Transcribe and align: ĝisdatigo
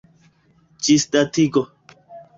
ĝisdatigo 0.87 1.65